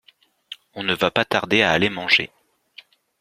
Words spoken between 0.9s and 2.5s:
va pas tarder à aller manger!